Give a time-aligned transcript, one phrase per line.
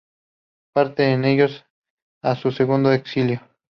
[0.73, 1.63] Parte con ellos
[2.23, 3.39] a su segundo exilio.